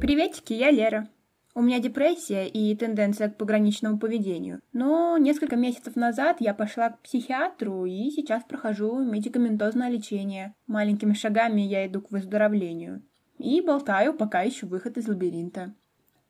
[0.00, 1.08] Приветики, я Лера.
[1.56, 4.60] У меня депрессия и тенденция к пограничному поведению.
[4.72, 10.54] Но несколько месяцев назад я пошла к психиатру и сейчас прохожу медикаментозное лечение.
[10.68, 13.02] Маленькими шагами я иду к выздоровлению.
[13.38, 15.74] И болтаю, пока ищу выход из лабиринта.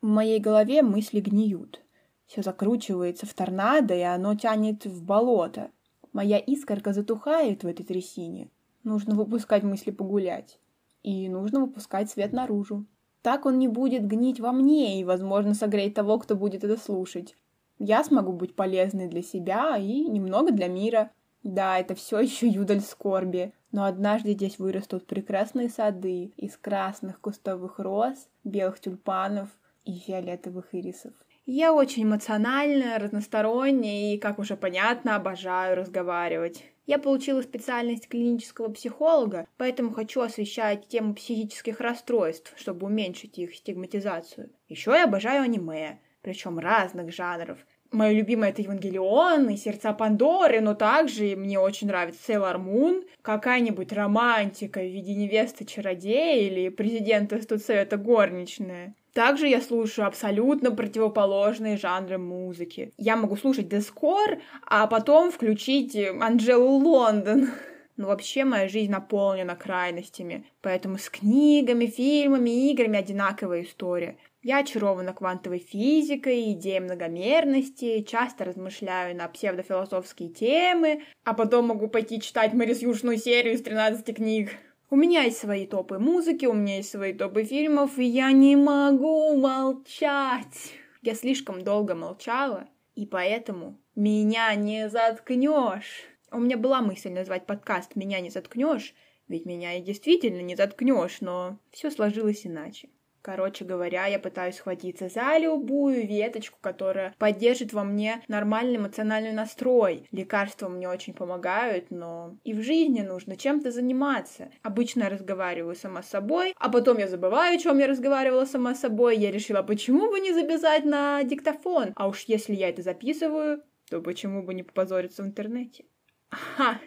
[0.00, 1.84] В моей голове мысли гниют.
[2.27, 5.70] Все закручивается в торнадо, и оно тянет в болото.
[6.14, 8.48] Моя искорка затухает в этой трясине.
[8.82, 10.59] Нужно выпускать мысли погулять.
[11.02, 12.87] И нужно выпускать свет наружу.
[13.22, 17.34] Так он не будет гнить во мне и, возможно, согреть того, кто будет это слушать.
[17.78, 21.10] Я смогу быть полезной для себя и немного для мира.
[21.42, 27.78] Да, это все еще юдаль скорби, но однажды здесь вырастут прекрасные сады из красных кустовых
[27.78, 29.48] роз, белых тюльпанов
[29.84, 31.12] и фиолетовых ирисов.
[31.51, 36.63] Я очень эмоциональная, разносторонняя и, как уже понятно, обожаю разговаривать.
[36.85, 44.51] Я получила специальность клинического психолога, поэтому хочу освещать тему психических расстройств, чтобы уменьшить их стигматизацию.
[44.68, 47.57] Еще я обожаю аниме, причем разных жанров.
[47.93, 53.95] Мое любимое это Евангелион и Сердца Пандоры, но также мне очень нравится Сейлор Мун, какая-нибудь
[53.95, 58.95] романтика в виде невесты чародея или президента студсовета горничная.
[59.19, 62.93] Также я слушаю абсолютно противоположные жанры музыки.
[62.97, 67.49] Я могу слушать дескор, а потом включить Анджелу Лондон.
[67.97, 74.19] Но вообще моя жизнь наполнена крайностями, поэтому с книгами, фильмами, играми одинаковая история.
[74.41, 82.21] Я очарована квантовой физикой, идеей многомерности, часто размышляю на псевдофилософские темы, а потом могу пойти
[82.21, 84.50] читать Марис Юшную серию из 13 книг.
[84.91, 88.56] У меня есть свои топы музыки, у меня есть свои топы фильмов, и я не
[88.56, 90.72] могу молчать.
[91.03, 96.04] Я слишком долго молчала, и поэтому меня не заткнешь.
[96.32, 98.94] У меня была мысль назвать подкаст «Меня не заткнешь»,
[99.28, 102.88] ведь меня и действительно не заткнешь, но все сложилось иначе.
[103.28, 110.09] Короче говоря, я пытаюсь схватиться за любую веточку, которая поддержит во мне нормальный эмоциональный настрой.
[110.12, 114.50] Лекарства мне очень помогают, но и в жизни нужно чем-то заниматься.
[114.62, 118.75] Обычно я разговариваю сама с собой, а потом я забываю, о чем я разговаривала сама
[118.75, 119.19] с собой.
[119.19, 121.93] Я решила, почему бы не записать на диктофон?
[121.97, 125.84] А уж если я это записываю, то почему бы не попозориться в интернете?
[126.31, 126.81] Ага,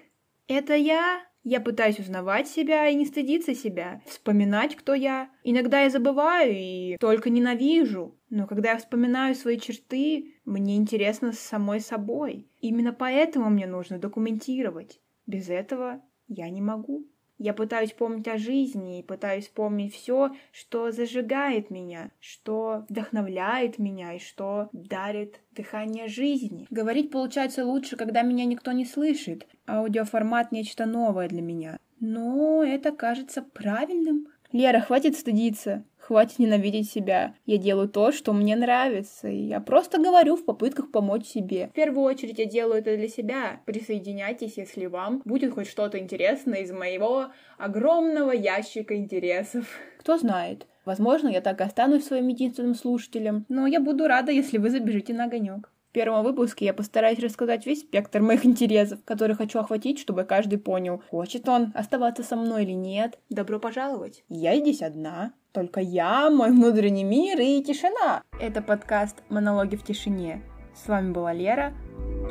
[0.47, 5.29] это я я пытаюсь узнавать себя и не стыдиться себя, вспоминать, кто я.
[5.43, 8.17] Иногда я забываю и только ненавижу.
[8.29, 12.47] Но когда я вспоминаю свои черты, мне интересно с самой собой.
[12.59, 15.01] Именно поэтому мне нужно документировать.
[15.25, 17.07] Без этого я не могу.
[17.43, 24.13] Я пытаюсь помнить о жизни и пытаюсь помнить все, что зажигает меня, что вдохновляет меня
[24.13, 26.67] и что дарит дыхание жизни.
[26.69, 29.47] Говорить получается лучше, когда меня никто не слышит.
[29.67, 31.79] Аудиоформат— нечто новое для меня.
[31.99, 34.27] Но это кажется правильным.
[34.51, 35.83] Лера, хватит стыдиться.
[36.11, 37.35] Хватит ненавидеть себя.
[37.45, 39.29] Я делаю то, что мне нравится.
[39.29, 41.67] И я просто говорю в попытках помочь себе.
[41.67, 43.61] В первую очередь я делаю это для себя.
[43.65, 47.27] Присоединяйтесь, если вам будет хоть что-то интересное из моего
[47.57, 49.65] огромного ящика интересов.
[49.99, 50.67] Кто знает.
[50.83, 55.13] Возможно, я так и останусь своим единственным слушателем, но я буду рада, если вы забежите
[55.13, 55.71] на огонек.
[55.91, 60.57] В первом выпуске я постараюсь рассказать весь спектр моих интересов, которые хочу охватить, чтобы каждый
[60.57, 63.19] понял, хочет он оставаться со мной или нет.
[63.29, 64.23] Добро пожаловать.
[64.29, 65.33] Я здесь одна.
[65.51, 68.23] Только я, мой внутренний мир и тишина.
[68.39, 70.41] Это подкаст «Монологи в тишине».
[70.73, 71.73] С вами была Лера,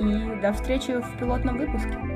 [0.00, 2.09] и до встречи в пилотном выпуске.